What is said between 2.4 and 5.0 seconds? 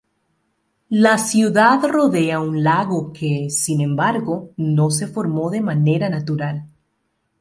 lago que, sin embargo, no